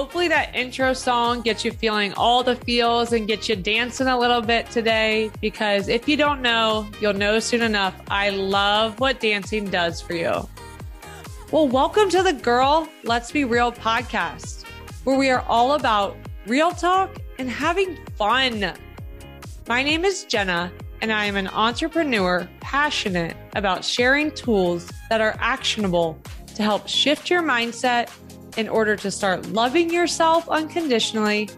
Hopefully, 0.00 0.28
that 0.28 0.56
intro 0.56 0.94
song 0.94 1.42
gets 1.42 1.62
you 1.62 1.72
feeling 1.72 2.14
all 2.14 2.42
the 2.42 2.56
feels 2.56 3.12
and 3.12 3.28
gets 3.28 3.50
you 3.50 3.54
dancing 3.54 4.06
a 4.06 4.18
little 4.18 4.40
bit 4.40 4.70
today. 4.70 5.30
Because 5.42 5.88
if 5.88 6.08
you 6.08 6.16
don't 6.16 6.40
know, 6.40 6.88
you'll 7.02 7.12
know 7.12 7.38
soon 7.38 7.60
enough. 7.60 7.94
I 8.08 8.30
love 8.30 8.98
what 8.98 9.20
dancing 9.20 9.66
does 9.66 10.00
for 10.00 10.14
you. 10.14 10.48
Well, 11.50 11.68
welcome 11.68 12.08
to 12.08 12.22
the 12.22 12.32
Girl 12.32 12.88
Let's 13.04 13.30
Be 13.30 13.44
Real 13.44 13.72
podcast, 13.72 14.64
where 15.04 15.18
we 15.18 15.28
are 15.28 15.42
all 15.42 15.74
about 15.74 16.16
real 16.46 16.70
talk 16.70 17.14
and 17.38 17.50
having 17.50 17.98
fun. 18.16 18.72
My 19.68 19.82
name 19.82 20.06
is 20.06 20.24
Jenna, 20.24 20.72
and 21.02 21.12
I 21.12 21.26
am 21.26 21.36
an 21.36 21.48
entrepreneur 21.48 22.48
passionate 22.60 23.36
about 23.54 23.84
sharing 23.84 24.30
tools 24.30 24.90
that 25.10 25.20
are 25.20 25.36
actionable 25.40 26.18
to 26.54 26.62
help 26.62 26.88
shift 26.88 27.28
your 27.28 27.42
mindset 27.42 28.10
in 28.56 28.68
order 28.68 28.96
to 28.96 29.10
start 29.10 29.46
loving 29.46 29.90
yourself 29.90 30.48
unconditionally 30.48 31.48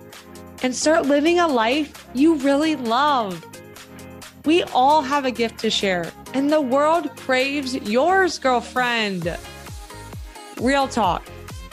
and 0.63 0.75
start 0.75 1.07
living 1.07 1.39
a 1.39 1.49
life 1.49 2.07
you 2.15 2.37
really 2.37 2.77
love. 2.77 3.45
We 4.45 4.63
all 4.65 5.03
have 5.03 5.25
a 5.25 5.31
gift 5.31 5.59
to 5.61 5.71
share, 5.71 6.11
and 6.35 6.51
the 6.51 6.61
world 6.61 7.15
craves 7.17 7.75
yours, 7.75 8.39
girlfriend. 8.39 9.37
Real 10.61 10.89
talk. 10.89 11.23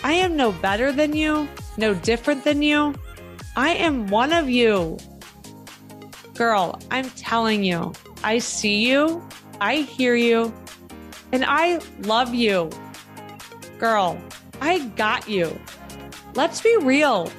I 0.03 0.13
am 0.13 0.35
no 0.35 0.51
better 0.51 0.91
than 0.91 1.15
you, 1.15 1.47
no 1.77 1.93
different 1.93 2.43
than 2.43 2.61
you. 2.61 2.95
I 3.55 3.69
am 3.69 4.07
one 4.07 4.33
of 4.33 4.49
you. 4.49 4.97
Girl, 6.35 6.79
I'm 6.89 7.09
telling 7.11 7.63
you, 7.63 7.93
I 8.23 8.39
see 8.39 8.87
you, 8.87 9.21
I 9.59 9.77
hear 9.77 10.15
you, 10.15 10.53
and 11.31 11.43
I 11.45 11.79
love 12.03 12.33
you. 12.33 12.69
Girl, 13.77 14.17
I 14.61 14.79
got 14.95 15.29
you. 15.29 15.59
Let's 16.35 16.61
be 16.61 16.75
real. 16.77 17.31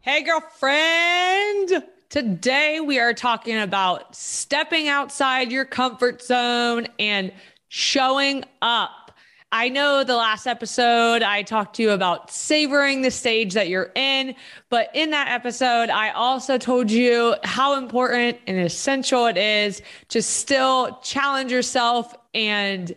Hey, 0.00 0.22
girlfriend. 0.22 1.84
Today 2.08 2.78
we 2.78 3.00
are 3.00 3.14
talking 3.14 3.58
about 3.58 4.14
stepping 4.14 4.88
outside 4.88 5.50
your 5.50 5.64
comfort 5.64 6.22
zone 6.22 6.86
and 6.98 7.32
showing 7.68 8.44
up. 8.62 9.10
I 9.50 9.68
know 9.68 10.04
the 10.04 10.16
last 10.16 10.46
episode 10.46 11.22
I 11.22 11.42
talked 11.42 11.76
to 11.76 11.82
you 11.82 11.90
about 11.90 12.30
savoring 12.30 13.02
the 13.02 13.10
stage 13.10 13.54
that 13.54 13.68
you're 13.68 13.90
in, 13.94 14.34
but 14.68 14.90
in 14.94 15.10
that 15.10 15.28
episode, 15.28 15.90
I 15.90 16.10
also 16.10 16.58
told 16.58 16.90
you 16.90 17.34
how 17.44 17.76
important 17.78 18.38
and 18.46 18.58
essential 18.58 19.26
it 19.26 19.36
is 19.36 19.82
to 20.08 20.22
still 20.22 20.98
challenge 21.02 21.52
yourself 21.52 22.14
and 22.34 22.94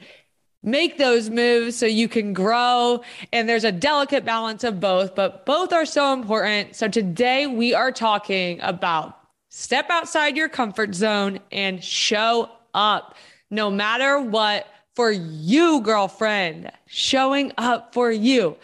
make 0.68 0.98
those 0.98 1.30
moves 1.30 1.78
so 1.78 1.86
you 1.86 2.08
can 2.08 2.34
grow. 2.34 3.02
And 3.32 3.48
there's 3.48 3.64
a 3.64 3.72
delicate 3.72 4.26
balance 4.26 4.64
of 4.64 4.80
both, 4.80 5.16
but 5.16 5.46
both 5.46 5.72
are 5.72 5.86
so 5.86 6.14
important. 6.14 6.76
So 6.76 6.88
today 6.88 7.48
we 7.48 7.74
are 7.74 7.92
talking 7.92 8.60
about 8.62 9.18
step 9.50 9.90
outside 9.90 10.36
your 10.36 10.50
comfort 10.50 10.94
zone 10.94 11.40
and 11.52 11.84
show 11.84 12.50
up 12.74 13.16
no 13.50 13.72
matter 13.72 14.20
what 14.20 14.68
for 14.94 15.12
you, 15.12 15.80
girlfriend, 15.82 16.72
showing 16.88 17.52
up 17.58 17.94
for 17.94 18.12
you. 18.12 18.58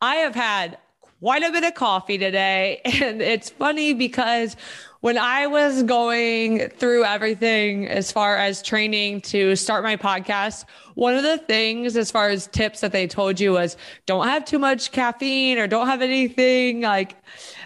I 0.00 0.16
have 0.16 0.34
had 0.34 0.78
quite 1.20 1.42
a 1.42 1.52
bit 1.52 1.64
of 1.64 1.74
coffee 1.74 2.18
today. 2.18 2.80
And 3.00 3.22
it's 3.22 3.50
funny 3.50 3.94
because 3.94 4.56
when 5.00 5.16
I 5.16 5.46
was 5.46 5.82
going 5.84 6.68
through 6.70 7.04
everything 7.04 7.88
as 7.88 8.12
far 8.12 8.36
as 8.36 8.62
training 8.62 9.22
to 9.22 9.56
start 9.56 9.82
my 9.82 9.96
podcast, 9.96 10.64
one 10.94 11.16
of 11.16 11.22
the 11.22 11.38
things 11.38 11.96
as 11.96 12.10
far 12.10 12.28
as 12.28 12.46
tips 12.46 12.80
that 12.80 12.92
they 12.92 13.06
told 13.06 13.40
you 13.40 13.52
was 13.52 13.76
don't 14.04 14.26
have 14.26 14.44
too 14.44 14.58
much 14.58 14.92
caffeine 14.92 15.58
or 15.58 15.66
don't 15.66 15.86
have 15.86 16.02
anything 16.02 16.82
like 16.82 17.16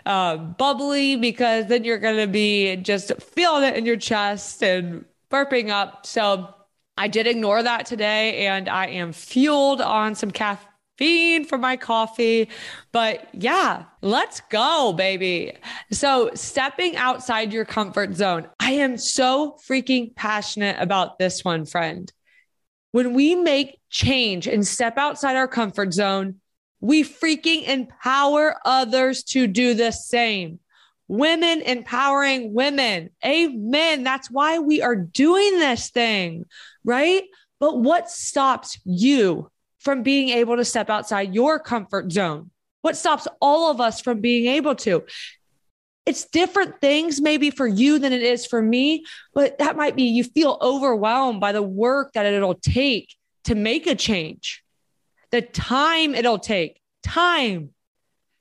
uh, 0.07 0.37
bubbly 0.37 1.17
because 1.17 1.67
then 1.67 1.83
you're 1.83 1.99
going 1.99 2.19
to 2.19 2.29
be 2.29 2.77
just 2.77 3.13
feeling 3.21 3.65
it 3.65 3.77
in 3.77 3.85
your 3.85 3.97
chest 3.97 4.63
and 4.63 5.05
burping 5.31 5.71
up. 5.71 6.07
So 6.07 6.55
I 6.97 7.09
did 7.09 7.27
ignore 7.27 7.63
that 7.63 7.87
today 7.87 8.47
and 8.47 8.69
I 8.69 8.87
am 8.87 9.13
fueled 9.13 9.81
on 9.81 10.15
some 10.15 10.31
caffeine 10.31 10.69
caffeine 10.97 11.45
for 11.45 11.59
my 11.59 11.77
coffee. 11.77 12.49
But 12.93 13.29
yeah, 13.33 13.85
let's 14.03 14.41
go, 14.51 14.93
baby. 14.93 15.53
So, 15.91 16.31
stepping 16.35 16.97
outside 16.97 17.53
your 17.53 17.65
comfort 17.65 18.15
zone. 18.15 18.49
I 18.61 18.73
am 18.73 18.97
so 18.97 19.57
freaking 19.69 20.15
passionate 20.15 20.77
about 20.79 21.19
this 21.19 21.45
one, 21.45 21.67
friend. 21.67 22.13
When 22.93 23.15
we 23.15 23.35
make 23.35 23.81
change 23.91 24.47
and 24.47 24.67
step 24.67 24.99
outside 24.99 25.37
our 25.37 25.49
comfort 25.49 25.93
zone, 25.93 26.37
we 26.81 27.03
freaking 27.03 27.67
empower 27.67 28.57
others 28.65 29.25
to 29.25 29.47
do 29.47 29.75
the 29.75 29.91
same. 29.91 30.61
Women 31.09 31.61
empowering 31.63 32.55
women. 32.55 33.11
Amen. 33.25 34.05
That's 34.05 34.31
why 34.31 34.59
we 34.59 34.81
are 34.81 34.97
doing 34.97 35.59
this 35.59 35.91
thing, 35.91 36.45
right? 36.85 37.25
But 37.59 37.79
what 37.79 38.11
stops 38.11 38.79
you 38.85 39.51
from 39.85 40.03
being 40.03 40.31
able 40.31 40.57
to 40.57 40.65
step 40.65 40.91
outside 40.91 41.35
your 41.35 41.59
comfort 41.59 42.11
zone? 42.11 42.51
What 42.83 42.97
stops 42.97 43.29
all 43.41 43.71
of 43.71 43.81
us 43.81 44.01
from 44.01 44.21
being 44.21 44.47
able 44.47 44.75
to? 44.77 45.05
It's 46.07 46.27
different 46.27 46.81
things 46.81 47.21
maybe 47.21 47.51
for 47.51 47.67
you 47.67 47.99
than 47.99 48.13
it 48.13 48.23
is 48.23 48.45
for 48.45 48.61
me, 48.61 49.05
but 49.33 49.59
that 49.59 49.77
might 49.77 49.97
be 49.97 50.05
you 50.05 50.25
feel 50.25 50.59
overwhelmed 50.61 51.41
by 51.41 51.53
the 51.53 51.63
work 51.63 52.13
that 52.13 52.27
it'll 52.27 52.55
take 52.55 53.15
to 53.45 53.55
make 53.55 53.87
a 53.87 53.95
change, 53.95 54.63
the 55.31 55.41
time 55.41 56.15
it'll 56.15 56.39
take. 56.39 56.81
Time. 57.03 57.71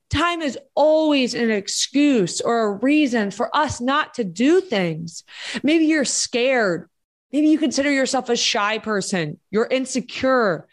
Time 0.09 0.41
is 0.41 0.59
always 0.75 1.33
an 1.33 1.51
excuse 1.51 2.39
or 2.39 2.65
a 2.65 2.71
reason 2.71 3.31
for 3.31 3.53
us 3.55 3.81
not 3.81 4.13
to 4.15 4.23
do 4.23 4.61
things. 4.61 5.23
Maybe 5.63 5.85
you're 5.85 6.05
scared. 6.05 6.89
Maybe 7.31 7.47
you 7.47 7.57
consider 7.57 7.91
yourself 7.91 8.29
a 8.29 8.35
shy 8.35 8.77
person. 8.77 9.39
You're 9.49 9.65
insecure. 9.65 10.67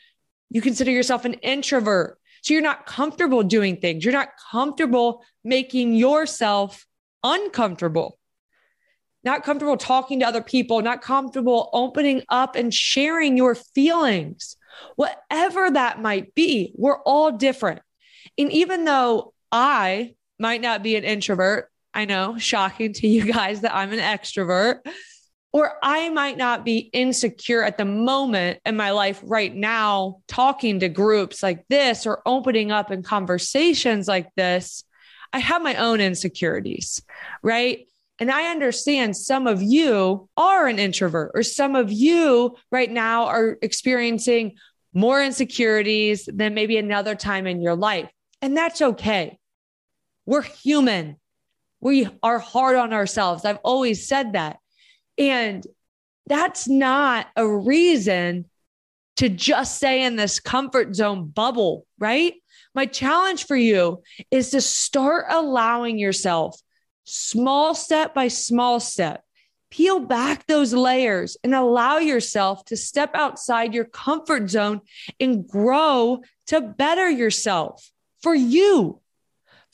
You 0.51 0.61
consider 0.61 0.91
yourself 0.91 1.25
an 1.25 1.35
introvert. 1.35 2.19
So 2.43 2.55
you're 2.55 2.63
not 2.63 2.87
comfortable 2.87 3.43
doing 3.43 3.77
things. 3.77 4.05
You're 4.05 4.13
not 4.13 4.31
comfortable 4.51 5.23
making 5.45 5.95
yourself 5.95 6.87
uncomfortable. 7.23 8.19
Not 9.23 9.45
comfortable 9.45 9.77
talking 9.77 10.21
to 10.21 10.27
other 10.27 10.43
people, 10.43 10.81
not 10.81 11.03
comfortable 11.03 11.69
opening 11.73 12.23
up 12.31 12.57
and 12.57 12.73
sharing 12.73 13.37
your 13.37 13.55
feelings. 13.55 14.57
Whatever 14.97 15.71
that 15.71 16.01
might 16.01 16.35
be, 16.35 16.73
we're 16.77 17.03
all 17.03 17.31
different. 17.33 17.83
And 18.39 18.51
even 18.51 18.85
though 18.85 19.35
I 19.53 20.15
might 20.39 20.63
not 20.63 20.83
be 20.83 20.97
an 20.97 21.05
introvert, 21.05 21.69
I 21.93 22.07
know, 22.07 22.39
shocking 22.39 22.95
to 22.95 23.07
you 23.07 23.31
guys 23.31 23.61
that 23.61 23.75
I'm 23.75 23.93
an 23.93 23.99
extrovert 23.99 24.81
or 25.53 25.73
I 25.83 26.09
might 26.11 26.37
not 26.37 26.65
be 26.65 26.79
insecure 26.93 27.63
at 27.63 27.77
the 27.77 27.85
moment 27.85 28.61
in 28.65 28.77
my 28.77 28.93
life 28.93 29.21
right 29.25 29.55
now, 29.55 30.21
talking 30.29 30.81
to 30.81 30.89
groups 30.89 31.43
like 31.43 31.65
this 31.69 32.07
or 32.07 32.23
opening 32.25 32.71
up 32.71 32.91
in 32.91 33.03
conversations 33.03 34.07
like 34.07 34.33
this. 34.37 34.85
I 35.33 35.39
have 35.39 35.63
my 35.63 35.75
own 35.77 36.01
insecurities, 36.01 37.03
right? 37.43 37.87
And 38.19 38.31
I 38.31 38.51
understand 38.51 39.17
some 39.17 39.47
of 39.47 39.63
you 39.63 40.29
are 40.37 40.67
an 40.67 40.79
introvert, 40.79 41.33
or 41.35 41.43
some 41.43 41.75
of 41.75 41.91
you 41.91 42.55
right 42.71 42.91
now 42.91 43.27
are 43.27 43.57
experiencing 43.63 44.57
more 44.93 45.23
insecurities 45.23 46.29
than 46.31 46.53
maybe 46.53 46.77
another 46.77 47.15
time 47.15 47.47
in 47.47 47.63
your 47.63 47.77
life. 47.77 48.11
And 48.43 48.57
that's 48.57 48.83
okay. 48.83 49.39
We're 50.27 50.43
human. 50.43 51.17
We 51.81 52.09
are 52.23 52.39
hard 52.39 52.77
on 52.77 52.93
ourselves. 52.93 53.45
I've 53.45 53.59
always 53.65 54.07
said 54.07 54.35
that. 54.35 54.59
And 55.21 55.67
that's 56.27 56.67
not 56.67 57.27
a 57.37 57.47
reason 57.47 58.47
to 59.19 59.29
just 59.29 59.77
stay 59.77 60.03
in 60.03 60.17
this 60.17 60.41
comfort 60.41 60.97
zone 60.97 61.29
bubble, 61.29 61.87
right? 61.99 62.35
My 62.75 62.87
challenge 62.87 63.47
for 63.47 63.57
you 63.57 64.03
is 64.31 64.51
to 64.53 64.63
start 64.63 65.27
allowing 65.29 65.99
yourself 65.99 66.59
small 67.05 67.75
step 67.75 68.15
by 68.15 68.29
small 68.29 68.81
step. 68.81 69.23
Peel 69.71 70.01
back 70.01 70.47
those 70.47 70.73
layers 70.73 71.37
and 71.45 71.55
allow 71.55 71.99
yourself 71.99 72.65
to 72.65 72.77
step 72.77 73.11
outside 73.15 73.75
your 73.75 73.85
comfort 73.85 74.49
zone 74.49 74.81
and 75.21 75.47
grow 75.47 76.23
to 76.47 76.63
better 76.63 77.11
yourself 77.11 77.91
for 78.23 78.35
you, 78.35 79.01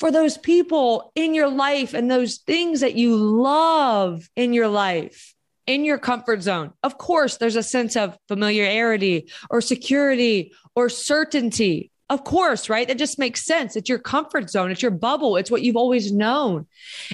for 0.01 0.11
those 0.11 0.37
people 0.37 1.13
in 1.15 1.35
your 1.35 1.49
life 1.49 1.95
and 1.95 2.11
those 2.11 2.39
things 2.39 2.81
that 2.81 2.97
you 2.97 3.15
love 3.17 4.29
in 4.35 4.53
your 4.53 4.69
life 4.69 5.36
in 5.67 5.85
your 5.85 5.99
comfort 5.99 6.43
zone. 6.43 6.73
Of 6.83 6.99
course, 6.99 7.37
there's 7.37 7.57
a 7.57 7.63
sense 7.63 7.97
of 7.97 8.17
familiarity 8.29 9.31
or 9.51 9.61
security 9.61 10.53
or 10.75 10.89
certainty. 10.89 11.91
Of 12.09 12.23
course, 12.23 12.69
right? 12.69 12.87
That 12.87 12.99
just 12.99 13.19
makes 13.19 13.45
sense. 13.45 13.75
It's 13.75 13.89
your 13.89 13.99
comfort 13.99 14.49
zone, 14.49 14.71
it's 14.71 14.83
your 14.83 14.93
bubble, 14.93 15.37
it's 15.37 15.51
what 15.51 15.63
you've 15.63 15.77
always 15.77 16.13
known. 16.13 16.67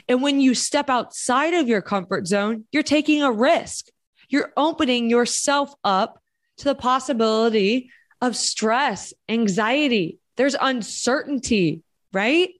And 0.06 0.22
when 0.22 0.40
you 0.40 0.54
step 0.54 0.90
outside 0.90 1.54
of 1.54 1.66
your 1.66 1.80
comfort 1.80 2.26
zone, 2.26 2.64
you're 2.72 2.82
taking 2.82 3.22
a 3.22 3.32
risk. 3.32 3.86
You're 4.28 4.52
opening 4.56 5.08
yourself 5.08 5.74
up 5.82 6.22
to 6.58 6.64
the 6.64 6.74
possibility 6.74 7.90
of 8.20 8.36
stress, 8.36 9.14
anxiety. 9.28 10.18
There's 10.36 10.56
uncertainty, 10.60 11.82
right? 12.12 12.50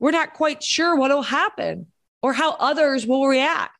We're 0.00 0.10
not 0.10 0.34
quite 0.34 0.62
sure 0.64 0.96
what 0.96 1.12
will 1.12 1.22
happen 1.22 1.86
or 2.22 2.32
how 2.32 2.52
others 2.52 3.06
will 3.06 3.26
react, 3.26 3.76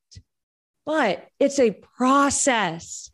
but 0.85 1.29
it's 1.39 1.59
a 1.59 1.71
process. 1.71 3.11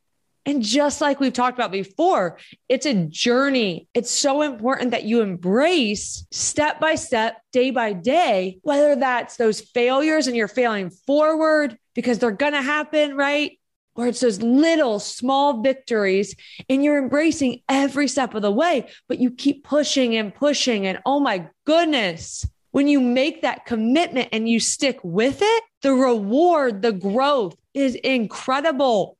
And 0.47 0.63
just 0.63 1.03
like 1.03 1.21
we've 1.21 1.33
talked 1.33 1.59
about 1.59 1.73
before, 1.73 2.39
it's 2.71 2.87
a 2.87 2.95
journey. 2.95 3.87
It's 3.93 4.11
so 4.11 4.41
important 4.41 4.93
that 4.93 5.05
you 5.05 5.21
embrace 5.21 6.27
step 6.31 6.81
by 6.81 6.95
step, 6.95 7.37
day 7.53 7.71
by 7.71 7.93
day, 7.93 8.59
whether 8.63 8.97
that's 8.97 9.37
those 9.37 9.61
failures 9.61 10.27
and 10.27 10.35
you're 10.35 10.49
failing 10.49 10.89
forward 10.89 11.77
because 11.95 12.19
they're 12.19 12.31
going 12.31 12.55
to 12.55 12.63
happen, 12.63 13.15
right? 13.15 13.59
Or 13.95 14.07
it's 14.07 14.21
those 14.21 14.41
little 14.41 15.01
small 15.01 15.61
victories 15.61 16.35
and 16.71 16.83
you're 16.83 16.97
embracing 16.97 17.61
every 17.69 18.09
step 18.09 18.35
of 18.35 18.41
the 18.43 18.51
way, 18.51 18.89
but 19.07 19.19
you 19.19 19.33
keep 19.33 19.65
pushing 19.65 20.17
and 20.17 20.35
pushing. 20.35 20.87
And 20.87 21.01
oh 21.05 21.21
my 21.21 21.49
goodness, 21.67 22.47
when 22.71 22.89
you 22.89 23.01
make 23.01 23.43
that 23.43 23.65
commitment 23.67 24.29
and 24.33 24.49
you 24.49 24.61
stick 24.61 24.99
with 25.03 25.39
it, 25.41 25.65
the 25.83 25.93
reward, 25.93 26.83
the 26.83 26.93
growth 26.93 27.57
is 27.75 27.95
incredible. 27.95 29.17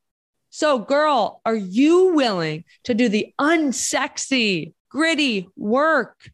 So, 0.51 0.79
girl, 0.79 1.41
are 1.45 1.55
you 1.55 2.15
willing 2.15 2.65
to 2.85 2.95
do 2.95 3.09
the 3.09 3.33
unsexy, 3.39 4.73
gritty 4.91 5.49
work? 5.57 6.31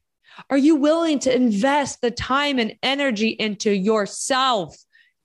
Are 0.51 0.59
you 0.59 0.77
willing 0.77 1.19
to 1.21 1.35
invest 1.35 2.01
the 2.01 2.11
time 2.11 2.59
and 2.59 2.77
energy 2.83 3.29
into 3.29 3.71
yourself? 3.71 4.77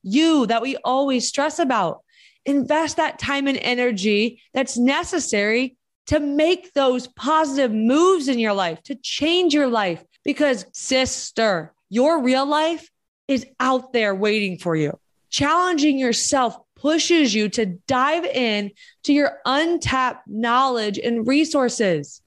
You 0.03 0.45
that 0.47 0.61
we 0.61 0.77
always 0.77 1.27
stress 1.27 1.59
about. 1.59 2.01
Invest 2.45 2.97
that 2.97 3.19
time 3.19 3.47
and 3.47 3.57
energy 3.57 4.41
that's 4.53 4.77
necessary 4.77 5.77
to 6.07 6.19
make 6.19 6.73
those 6.73 7.07
positive 7.07 7.71
moves 7.71 8.27
in 8.27 8.39
your 8.39 8.53
life, 8.53 8.81
to 8.83 8.95
change 8.95 9.53
your 9.53 9.67
life. 9.67 10.03
Because, 10.23 10.65
sister, 10.73 11.73
your 11.89 12.21
real 12.23 12.45
life 12.45 12.89
is 13.27 13.45
out 13.59 13.93
there 13.93 14.15
waiting 14.15 14.57
for 14.57 14.75
you. 14.75 14.97
Challenging 15.29 15.99
yourself 15.99 16.57
pushes 16.75 17.33
you 17.33 17.49
to 17.49 17.65
dive 17.65 18.25
in 18.25 18.71
to 19.03 19.13
your 19.13 19.39
untapped 19.45 20.27
knowledge 20.27 20.97
and 20.97 21.27
resources. 21.27 22.21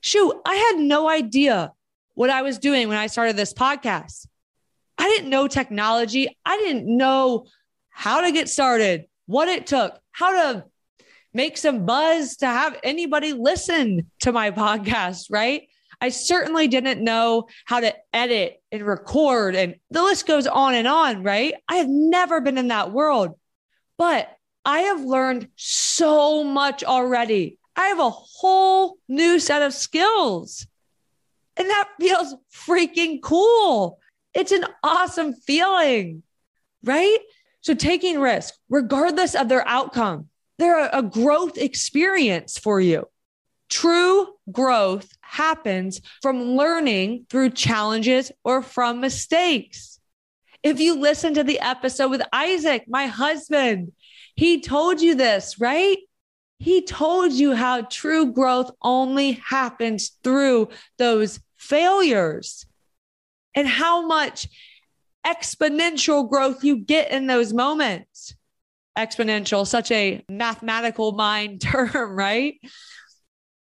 Shoot, 0.00 0.34
I 0.44 0.54
had 0.54 0.80
no 0.80 1.08
idea 1.08 1.72
what 2.14 2.30
I 2.30 2.42
was 2.42 2.58
doing 2.58 2.88
when 2.88 2.98
I 2.98 3.06
started 3.06 3.36
this 3.36 3.52
podcast. 3.52 4.26
I 4.98 5.08
didn't 5.08 5.30
know 5.30 5.46
technology. 5.46 6.36
I 6.44 6.56
didn't 6.58 6.86
know 6.86 7.46
how 7.90 8.22
to 8.22 8.32
get 8.32 8.48
started, 8.48 9.06
what 9.26 9.48
it 9.48 9.66
took, 9.66 9.98
how 10.10 10.32
to 10.32 10.64
make 11.32 11.56
some 11.56 11.86
buzz 11.86 12.36
to 12.38 12.46
have 12.46 12.78
anybody 12.82 13.32
listen 13.32 14.10
to 14.20 14.32
my 14.32 14.50
podcast, 14.52 15.26
right? 15.30 15.68
I 16.02 16.08
certainly 16.08 16.66
didn't 16.66 17.00
know 17.00 17.46
how 17.64 17.78
to 17.78 17.94
edit 18.12 18.60
and 18.72 18.84
record, 18.84 19.54
and 19.54 19.76
the 19.92 20.02
list 20.02 20.26
goes 20.26 20.48
on 20.48 20.74
and 20.74 20.88
on, 20.88 21.22
right? 21.22 21.54
I 21.68 21.76
have 21.76 21.88
never 21.88 22.40
been 22.40 22.58
in 22.58 22.68
that 22.68 22.90
world, 22.90 23.38
but 23.96 24.28
I 24.64 24.80
have 24.80 25.00
learned 25.02 25.46
so 25.54 26.42
much 26.42 26.82
already. 26.82 27.60
I 27.76 27.86
have 27.86 28.00
a 28.00 28.10
whole 28.10 28.96
new 29.06 29.38
set 29.38 29.62
of 29.62 29.72
skills, 29.72 30.66
and 31.56 31.70
that 31.70 31.88
feels 32.00 32.34
freaking 32.52 33.22
cool. 33.22 34.00
It's 34.34 34.50
an 34.50 34.64
awesome 34.82 35.34
feeling, 35.34 36.24
right? 36.82 37.18
So, 37.60 37.74
taking 37.74 38.18
risk, 38.18 38.54
regardless 38.68 39.36
of 39.36 39.48
their 39.48 39.66
outcome, 39.68 40.30
they're 40.58 40.90
a 40.92 41.02
growth 41.02 41.56
experience 41.58 42.58
for 42.58 42.80
you. 42.80 43.06
True 43.68 44.34
growth 44.52 45.08
happens 45.20 46.00
from 46.20 46.42
learning 46.56 47.26
through 47.28 47.50
challenges 47.50 48.30
or 48.44 48.62
from 48.62 49.00
mistakes. 49.00 49.98
If 50.62 50.78
you 50.78 50.98
listen 50.98 51.34
to 51.34 51.44
the 51.44 51.60
episode 51.60 52.10
with 52.10 52.22
Isaac, 52.32 52.84
my 52.86 53.06
husband, 53.06 53.92
he 54.36 54.60
told 54.60 55.00
you 55.00 55.14
this, 55.14 55.58
right? 55.58 55.98
He 56.58 56.82
told 56.82 57.32
you 57.32 57.54
how 57.54 57.82
true 57.82 58.32
growth 58.32 58.70
only 58.80 59.32
happens 59.32 60.12
through 60.22 60.68
those 60.98 61.40
failures 61.56 62.66
and 63.54 63.66
how 63.66 64.06
much 64.06 64.48
exponential 65.26 66.28
growth 66.28 66.64
you 66.64 66.76
get 66.76 67.10
in 67.10 67.26
those 67.26 67.52
moments. 67.52 68.34
Exponential, 68.96 69.66
such 69.66 69.90
a 69.90 70.22
mathematical 70.28 71.12
mind 71.12 71.60
term, 71.62 72.16
right? 72.16 72.54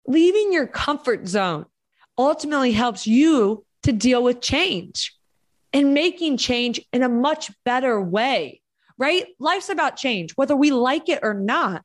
Leaving 0.08 0.54
your 0.54 0.68
comfort 0.68 1.28
zone 1.28 1.66
ultimately 2.18 2.72
helps 2.72 3.08
you 3.08 3.66
to 3.84 3.92
deal 3.92 4.24
with 4.24 4.42
change 4.42 5.16
and 5.72 5.94
making 5.94 6.38
change 6.38 6.80
in 6.92 7.04
a 7.04 7.10
much 7.10 7.52
better 7.66 8.00
way, 8.00 8.62
right? 8.98 9.26
Life's 9.40 9.70
about 9.70 9.98
change, 9.98 10.34
whether 10.34 10.56
we 10.56 10.72
like 10.72 11.10
it 11.10 11.20
or 11.24 11.34
not. 11.34 11.84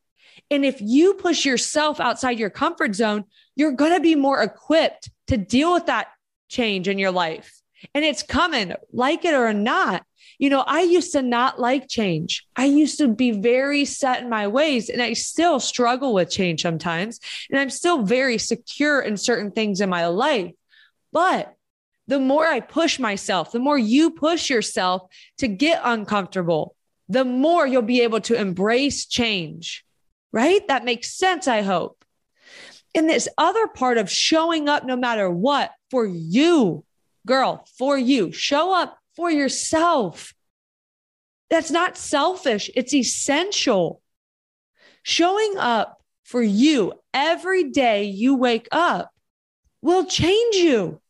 And 0.50 0.64
if 0.64 0.80
you 0.80 1.14
push 1.14 1.44
yourself 1.44 2.00
outside 2.00 2.38
your 2.38 2.50
comfort 2.50 2.94
zone, 2.94 3.24
you're 3.56 3.72
going 3.72 3.94
to 3.94 4.00
be 4.00 4.14
more 4.14 4.40
equipped 4.42 5.10
to 5.28 5.36
deal 5.36 5.72
with 5.72 5.86
that 5.86 6.08
change 6.48 6.88
in 6.88 6.98
your 6.98 7.10
life. 7.10 7.57
And 7.94 8.04
it's 8.04 8.22
coming, 8.22 8.74
like 8.92 9.24
it 9.24 9.34
or 9.34 9.52
not. 9.52 10.04
You 10.38 10.50
know, 10.50 10.60
I 10.66 10.82
used 10.82 11.12
to 11.12 11.22
not 11.22 11.60
like 11.60 11.88
change. 11.88 12.46
I 12.54 12.66
used 12.66 12.98
to 12.98 13.08
be 13.08 13.32
very 13.32 13.84
set 13.84 14.22
in 14.22 14.28
my 14.28 14.46
ways, 14.46 14.88
and 14.88 15.02
I 15.02 15.14
still 15.14 15.58
struggle 15.58 16.14
with 16.14 16.30
change 16.30 16.62
sometimes. 16.62 17.18
And 17.50 17.58
I'm 17.58 17.70
still 17.70 18.02
very 18.02 18.38
secure 18.38 19.00
in 19.00 19.16
certain 19.16 19.50
things 19.50 19.80
in 19.80 19.88
my 19.88 20.06
life. 20.06 20.52
But 21.12 21.54
the 22.06 22.20
more 22.20 22.46
I 22.46 22.60
push 22.60 22.98
myself, 22.98 23.52
the 23.52 23.58
more 23.58 23.78
you 23.78 24.10
push 24.10 24.48
yourself 24.48 25.02
to 25.38 25.48
get 25.48 25.80
uncomfortable, 25.84 26.74
the 27.08 27.24
more 27.24 27.66
you'll 27.66 27.82
be 27.82 28.02
able 28.02 28.20
to 28.22 28.34
embrace 28.34 29.06
change, 29.06 29.84
right? 30.32 30.66
That 30.68 30.84
makes 30.84 31.16
sense, 31.16 31.48
I 31.48 31.62
hope. 31.62 32.04
And 32.94 33.08
this 33.08 33.28
other 33.36 33.66
part 33.66 33.98
of 33.98 34.10
showing 34.10 34.68
up 34.68 34.84
no 34.84 34.96
matter 34.96 35.30
what 35.30 35.70
for 35.90 36.06
you, 36.06 36.84
girl, 37.26 37.66
for 37.76 37.98
you, 37.98 38.32
show 38.32 38.74
up 38.74 38.98
for 39.16 39.30
yourself. 39.30 40.34
That's 41.50 41.70
not 41.70 41.96
selfish, 41.96 42.70
it's 42.74 42.94
essential. 42.94 44.02
Showing 45.02 45.56
up 45.56 46.02
for 46.24 46.42
you 46.42 46.92
every 47.14 47.70
day 47.70 48.04
you 48.04 48.34
wake 48.34 48.68
up 48.70 49.10
will 49.80 50.04
change 50.04 50.56
you. 50.56 51.00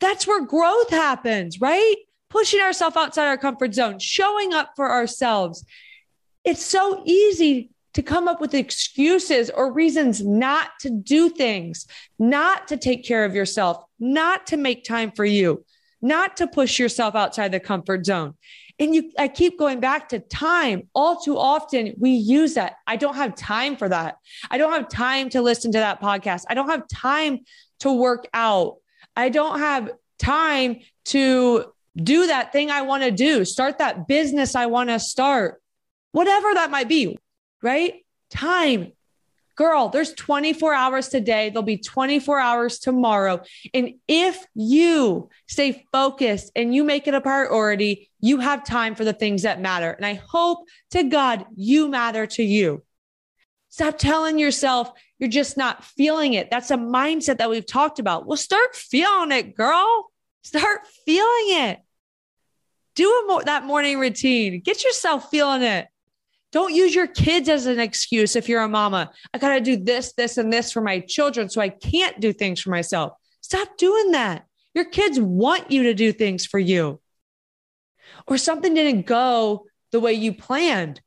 That's 0.00 0.26
where 0.26 0.44
growth 0.44 0.90
happens, 0.90 1.60
right? 1.60 1.96
Pushing 2.30 2.60
ourselves 2.60 2.96
outside 2.96 3.26
our 3.26 3.38
comfort 3.38 3.74
zone, 3.74 3.98
showing 3.98 4.52
up 4.52 4.72
for 4.76 4.90
ourselves. 4.90 5.64
It's 6.44 6.64
so 6.64 7.02
easy 7.04 7.70
to 7.94 8.02
come 8.02 8.28
up 8.28 8.40
with 8.40 8.54
excuses 8.54 9.50
or 9.50 9.72
reasons 9.72 10.24
not 10.24 10.70
to 10.80 10.90
do 10.90 11.28
things, 11.28 11.86
not 12.18 12.68
to 12.68 12.76
take 12.76 13.04
care 13.04 13.24
of 13.24 13.34
yourself, 13.34 13.82
not 13.98 14.46
to 14.48 14.56
make 14.56 14.84
time 14.84 15.10
for 15.10 15.24
you 15.24 15.64
not 16.04 16.36
to 16.36 16.46
push 16.46 16.78
yourself 16.78 17.14
outside 17.14 17.50
the 17.50 17.58
comfort 17.58 18.04
zone. 18.04 18.34
And 18.78 18.94
you, 18.94 19.10
I 19.18 19.26
keep 19.26 19.58
going 19.58 19.80
back 19.80 20.10
to 20.10 20.18
time. 20.18 20.88
All 20.94 21.18
too 21.18 21.38
often, 21.38 21.94
we 21.98 22.10
use 22.10 22.54
that. 22.54 22.74
I 22.86 22.96
don't 22.96 23.14
have 23.14 23.34
time 23.34 23.76
for 23.76 23.88
that. 23.88 24.18
I 24.50 24.58
don't 24.58 24.72
have 24.74 24.88
time 24.88 25.30
to 25.30 25.40
listen 25.40 25.72
to 25.72 25.78
that 25.78 26.02
podcast. 26.02 26.44
I 26.50 26.54
don't 26.54 26.68
have 26.68 26.86
time 26.88 27.38
to 27.80 27.92
work 27.92 28.26
out. 28.34 28.76
I 29.16 29.30
don't 29.30 29.60
have 29.60 29.92
time 30.18 30.80
to 31.06 31.72
do 31.96 32.26
that 32.26 32.52
thing 32.52 32.70
I 32.70 32.82
want 32.82 33.04
to 33.04 33.10
do, 33.10 33.46
start 33.46 33.78
that 33.78 34.06
business 34.06 34.54
I 34.54 34.66
want 34.66 34.90
to 34.90 34.98
start, 34.98 35.62
whatever 36.12 36.52
that 36.52 36.70
might 36.70 36.88
be, 36.88 37.16
right? 37.64 38.04
Time 38.30 38.92
girl, 39.56 39.88
there's 39.88 40.12
24 40.14 40.74
hours 40.74 41.08
today. 41.08 41.50
There'll 41.50 41.62
be 41.62 41.76
24 41.76 42.38
hours 42.38 42.78
tomorrow. 42.78 43.42
And 43.72 43.94
if 44.08 44.44
you 44.54 45.28
stay 45.46 45.86
focused 45.92 46.50
and 46.56 46.74
you 46.74 46.84
make 46.84 47.06
it 47.06 47.14
a 47.14 47.20
priority, 47.20 48.10
you 48.20 48.40
have 48.40 48.64
time 48.64 48.94
for 48.94 49.04
the 49.04 49.12
things 49.12 49.42
that 49.42 49.60
matter. 49.60 49.90
And 49.90 50.04
I 50.04 50.14
hope 50.14 50.66
to 50.90 51.04
God 51.04 51.46
you 51.54 51.88
matter 51.88 52.26
to 52.26 52.42
you. 52.42 52.82
Stop 53.68 53.98
telling 53.98 54.38
yourself 54.38 54.90
you're 55.18 55.28
just 55.28 55.56
not 55.56 55.84
feeling 55.84 56.34
it. 56.34 56.50
That's 56.50 56.70
a 56.70 56.76
mindset 56.76 57.38
that 57.38 57.50
we've 57.50 57.66
talked 57.66 57.98
about. 57.98 58.26
Well, 58.26 58.36
start 58.36 58.74
feeling 58.74 59.32
it, 59.32 59.56
girl. 59.56 60.10
Start 60.42 60.80
feeling 61.06 61.64
it. 61.64 61.80
Do 62.94 63.08
a 63.08 63.26
mo- 63.26 63.42
that 63.44 63.64
morning 63.64 63.98
routine. 63.98 64.60
Get 64.60 64.84
yourself 64.84 65.30
feeling 65.30 65.62
it. 65.62 65.88
Don't 66.54 66.72
use 66.72 66.94
your 66.94 67.08
kids 67.08 67.48
as 67.48 67.66
an 67.66 67.80
excuse 67.80 68.36
if 68.36 68.48
you're 68.48 68.62
a 68.62 68.68
mama. 68.68 69.10
I 69.34 69.38
got 69.38 69.54
to 69.54 69.60
do 69.60 69.76
this, 69.76 70.12
this, 70.12 70.38
and 70.38 70.52
this 70.52 70.70
for 70.70 70.80
my 70.80 71.00
children, 71.00 71.48
so 71.48 71.60
I 71.60 71.68
can't 71.68 72.20
do 72.20 72.32
things 72.32 72.60
for 72.60 72.70
myself. 72.70 73.12
Stop 73.40 73.76
doing 73.76 74.12
that. 74.12 74.46
Your 74.72 74.84
kids 74.84 75.18
want 75.18 75.72
you 75.72 75.82
to 75.82 75.94
do 75.94 76.12
things 76.12 76.46
for 76.46 76.60
you. 76.60 77.00
Or 78.28 78.38
something 78.38 78.72
didn't 78.72 79.06
go 79.06 79.66
the 79.90 79.98
way 79.98 80.12
you 80.12 80.32
planned. 80.32 81.00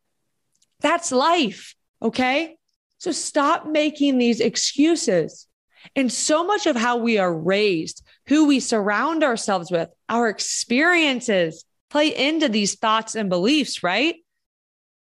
That's 0.82 1.14
life. 1.14 1.76
Okay. 2.02 2.58
So 2.98 3.14
stop 3.14 3.66
making 3.66 4.18
these 4.18 4.42
excuses 4.42 5.48
And 5.96 6.12
so 6.12 6.44
much 6.46 6.66
of 6.66 6.76
how 6.76 6.98
we 6.98 7.18
are 7.18 7.34
raised, 7.34 8.06
who 8.28 8.48
we 8.48 8.60
surround 8.60 9.24
ourselves 9.24 9.72
with, 9.72 9.90
our 10.10 10.30
experiences 10.30 11.66
play 11.90 12.14
into 12.16 12.50
these 12.50 12.76
thoughts 12.76 13.16
and 13.16 13.30
beliefs, 13.30 13.84
right? 13.84 14.16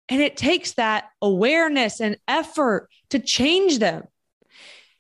And 0.09 0.21
it 0.21 0.37
takes 0.37 0.73
that 0.73 1.09
awareness 1.21 1.99
and 1.99 2.17
effort 2.27 2.89
to 3.09 3.19
change 3.19 3.79
them. 3.79 4.07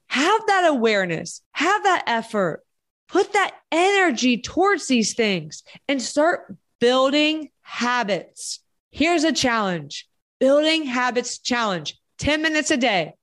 Have 0.07 0.41
that 0.47 0.65
awareness, 0.67 1.41
have 1.51 1.83
that 1.83 2.03
effort, 2.07 2.63
put 3.07 3.33
that 3.33 3.55
energy 3.71 4.37
towards 4.37 4.87
these 4.87 5.13
things 5.13 5.63
and 5.87 6.01
start 6.01 6.55
building 6.79 7.49
habits. 7.61 8.59
Here's 8.91 9.23
a 9.23 9.33
challenge 9.33 10.07
building 10.39 10.85
habits 10.85 11.39
challenge 11.39 11.99
10 12.19 12.41
minutes 12.41 12.71
a 12.71 12.77
day. 12.77 13.13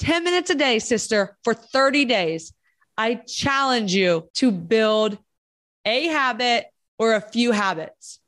10 0.00 0.24
minutes 0.24 0.50
a 0.50 0.54
day, 0.54 0.78
sister, 0.78 1.36
for 1.44 1.54
30 1.54 2.06
days. 2.06 2.52
I 2.96 3.14
challenge 3.14 3.94
you 3.94 4.28
to 4.34 4.50
build 4.50 5.18
a 5.84 6.06
habit 6.08 6.66
or 6.98 7.14
a 7.14 7.20
few 7.20 7.52
habits, 7.52 8.18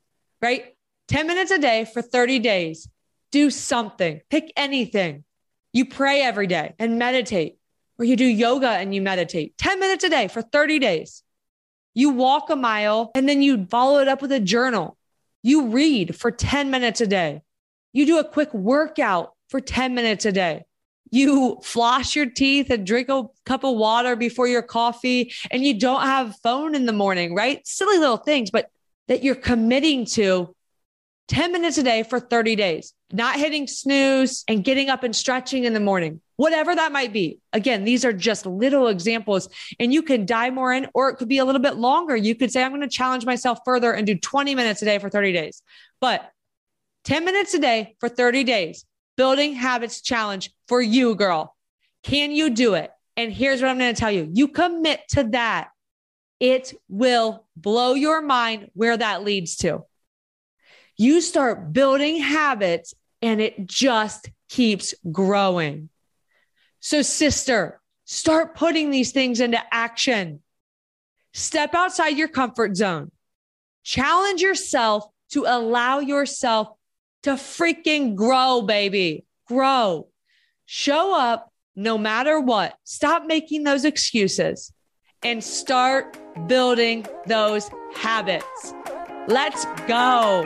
right? 0.41 0.72
10 1.13 1.27
minutes 1.27 1.51
a 1.51 1.59
day 1.59 1.85
for 1.85 2.01
30 2.01 2.39
days. 2.39 2.89
Do 3.31 3.51
something, 3.51 4.21
pick 4.31 4.51
anything. 4.57 5.23
You 5.71 5.85
pray 5.85 6.23
every 6.23 6.47
day 6.47 6.73
and 6.79 6.97
meditate, 6.97 7.59
or 7.99 8.05
you 8.05 8.15
do 8.15 8.25
yoga 8.25 8.69
and 8.69 8.95
you 8.95 8.99
meditate 8.99 9.55
10 9.59 9.79
minutes 9.79 10.03
a 10.03 10.09
day 10.09 10.27
for 10.27 10.41
30 10.41 10.79
days. 10.79 11.21
You 11.93 12.09
walk 12.09 12.49
a 12.49 12.55
mile 12.55 13.11
and 13.13 13.29
then 13.29 13.43
you 13.43 13.67
follow 13.67 13.99
it 13.99 14.07
up 14.07 14.23
with 14.23 14.31
a 14.31 14.39
journal. 14.39 14.97
You 15.43 15.67
read 15.67 16.15
for 16.15 16.31
10 16.31 16.71
minutes 16.71 16.99
a 16.99 17.05
day. 17.05 17.43
You 17.91 18.07
do 18.07 18.17
a 18.17 18.27
quick 18.27 18.51
workout 18.51 19.33
for 19.49 19.61
10 19.61 19.93
minutes 19.93 20.25
a 20.25 20.31
day. 20.31 20.63
You 21.11 21.59
floss 21.61 22.15
your 22.15 22.25
teeth 22.25 22.71
and 22.71 22.87
drink 22.87 23.09
a 23.09 23.25
cup 23.45 23.63
of 23.63 23.77
water 23.77 24.15
before 24.15 24.47
your 24.47 24.63
coffee, 24.63 25.31
and 25.51 25.63
you 25.63 25.79
don't 25.79 26.01
have 26.01 26.39
phone 26.41 26.73
in 26.73 26.87
the 26.87 26.91
morning, 26.91 27.35
right? 27.35 27.61
Silly 27.67 27.99
little 27.99 28.17
things, 28.17 28.49
but 28.49 28.71
that 29.07 29.23
you're 29.23 29.35
committing 29.35 30.05
to 30.05 30.55
10 31.29 31.51
minutes 31.51 31.77
a 31.77 31.83
day 31.83 32.03
for 32.03 32.19
30 32.19 32.55
days, 32.55 32.93
not 33.11 33.37
hitting 33.37 33.65
snooze 33.65 34.43
and 34.47 34.63
getting 34.63 34.89
up 34.89 35.03
and 35.03 35.15
stretching 35.15 35.63
in 35.63 35.73
the 35.73 35.79
morning, 35.79 36.19
whatever 36.35 36.75
that 36.75 36.91
might 36.91 37.13
be. 37.13 37.39
Again, 37.53 37.85
these 37.85 38.03
are 38.03 38.11
just 38.11 38.45
little 38.45 38.87
examples, 38.87 39.47
and 39.79 39.93
you 39.93 40.01
can 40.01 40.25
dive 40.25 40.53
more 40.53 40.73
in, 40.73 40.87
or 40.93 41.09
it 41.09 41.15
could 41.15 41.29
be 41.29 41.37
a 41.37 41.45
little 41.45 41.61
bit 41.61 41.77
longer. 41.77 42.15
You 42.15 42.35
could 42.35 42.51
say, 42.51 42.61
I'm 42.61 42.71
going 42.71 42.81
to 42.81 42.87
challenge 42.87 43.25
myself 43.25 43.59
further 43.63 43.93
and 43.93 44.05
do 44.05 44.17
20 44.17 44.53
minutes 44.53 44.81
a 44.81 44.85
day 44.85 44.99
for 44.99 45.09
30 45.09 45.31
days. 45.31 45.61
But 46.01 46.29
10 47.05 47.23
minutes 47.23 47.53
a 47.53 47.59
day 47.59 47.95
for 47.99 48.09
30 48.09 48.43
days, 48.43 48.85
building 49.15 49.53
habits 49.53 50.01
challenge 50.01 50.51
for 50.67 50.81
you, 50.81 51.15
girl. 51.15 51.55
Can 52.03 52.31
you 52.31 52.49
do 52.49 52.73
it? 52.73 52.91
And 53.15 53.31
here's 53.31 53.61
what 53.61 53.69
I'm 53.69 53.77
going 53.77 53.93
to 53.93 53.99
tell 53.99 54.11
you 54.11 54.29
you 54.33 54.47
commit 54.49 55.01
to 55.09 55.23
that. 55.31 55.69
It 56.39 56.73
will 56.89 57.45
blow 57.55 57.93
your 57.93 58.21
mind 58.21 58.69
where 58.73 58.97
that 58.97 59.23
leads 59.23 59.55
to. 59.57 59.85
You 60.97 61.21
start 61.21 61.73
building 61.73 62.19
habits 62.21 62.93
and 63.21 63.41
it 63.41 63.65
just 63.65 64.29
keeps 64.49 64.93
growing. 65.11 65.89
So, 66.79 67.01
sister, 67.01 67.81
start 68.05 68.55
putting 68.55 68.91
these 68.91 69.11
things 69.11 69.39
into 69.39 69.59
action. 69.71 70.41
Step 71.33 71.73
outside 71.73 72.17
your 72.17 72.27
comfort 72.27 72.75
zone. 72.75 73.11
Challenge 73.83 74.41
yourself 74.41 75.05
to 75.31 75.45
allow 75.47 75.99
yourself 75.99 76.69
to 77.23 77.31
freaking 77.31 78.15
grow, 78.15 78.61
baby. 78.61 79.25
Grow. 79.47 80.07
Show 80.65 81.17
up 81.17 81.51
no 81.75 81.97
matter 81.97 82.39
what. 82.39 82.75
Stop 82.83 83.25
making 83.25 83.63
those 83.63 83.85
excuses 83.85 84.71
and 85.23 85.43
start 85.43 86.17
building 86.47 87.05
those 87.25 87.69
habits. 87.95 88.73
Let's 89.27 89.65
go. 89.87 90.43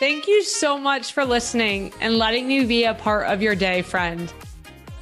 Thank 0.00 0.26
you 0.26 0.42
so 0.42 0.78
much 0.78 1.12
for 1.12 1.26
listening 1.26 1.92
and 2.00 2.16
letting 2.16 2.48
me 2.48 2.64
be 2.64 2.84
a 2.84 2.94
part 2.94 3.26
of 3.26 3.42
your 3.42 3.54
day, 3.54 3.82
friend. 3.82 4.32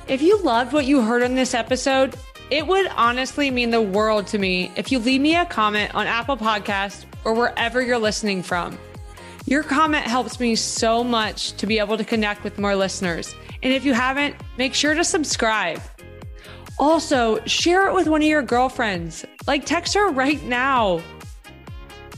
If 0.09 0.21
you 0.21 0.43
loved 0.43 0.73
what 0.73 0.87
you 0.87 1.03
heard 1.03 1.23
on 1.23 1.37
this 1.37 1.55
episode, 1.55 2.17
it 2.51 2.67
would 2.67 2.89
honestly 2.97 3.49
mean 3.53 3.71
the 3.71 3.81
world 3.81 4.27
to 4.27 4.39
me 4.39 4.73
if 4.75 4.91
you 4.91 4.99
leave 4.99 5.21
me 5.21 5.37
a 5.37 5.45
comment 5.45 5.95
on 5.95 6.09
Apple 6.09 6.37
Podcast 6.37 7.05
or 7.25 7.33
wherever 7.33 7.81
you're 7.81 7.97
listening 7.97 8.43
from. 8.43 8.77
Your 9.47 9.63
comment 9.63 10.05
helps 10.05 10.41
me 10.41 10.57
so 10.57 11.05
much 11.05 11.53
to 11.59 11.67
be 11.69 11.79
able 11.79 11.97
to 11.97 12.05
connect 12.05 12.43
with 12.43 12.59
more 12.59 12.75
listeners. 12.75 13.37
And 13.63 13.73
if 13.73 13.85
you 13.85 13.95
haven't, 13.95 14.35
make 14.57 14.75
sure 14.75 14.95
to 14.95 15.05
subscribe. 15.05 15.81
Also, 16.77 17.39
share 17.45 17.87
it 17.87 17.95
with 17.95 18.09
one 18.09 18.21
of 18.21 18.27
your 18.27 18.43
girlfriends. 18.43 19.25
Like 19.47 19.65
text 19.65 19.95
her 19.95 20.11
right 20.11 20.43
now. 20.43 21.01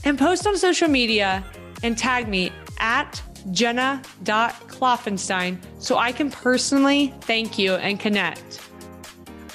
And 0.03 0.19
post 0.19 0.47
on 0.47 0.57
social 0.57 0.89
media 0.89 1.45
and 1.83 1.97
tag 1.97 2.27
me 2.27 2.51
at 2.81 3.23
jenna.klopfenstein 3.53 5.59
so 5.79 5.97
I 5.97 6.13
can 6.13 6.31
personally 6.31 7.15
thank 7.23 7.59
you 7.59 7.75
and 7.75 8.01
connect. 8.01 8.61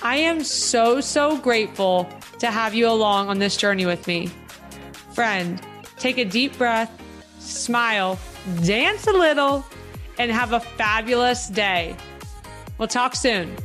I 0.02 0.18
am 0.18 0.44
so, 0.44 1.00
so 1.02 1.38
grateful 1.38 2.10
to 2.40 2.52
have 2.52 2.74
you 2.74 2.88
along 2.88 3.30
on 3.30 3.40
this 3.40 3.58
journey 3.58 3.86
with 3.86 4.08
me. 4.08 4.30
Friend, 5.14 5.62
take 5.98 6.18
a 6.18 6.26
deep 6.26 6.58
breath, 6.58 6.92
smile, 7.40 8.20
dance 8.64 9.08
a 9.08 9.14
little, 9.14 9.66
and 10.18 10.32
have 10.32 10.54
a 10.54 10.60
fabulous 10.60 11.48
day. 11.48 11.96
We'll 12.78 12.88
talk 12.88 13.16
soon. 13.16 13.56